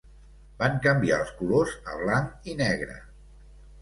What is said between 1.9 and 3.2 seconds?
a blanc i negre.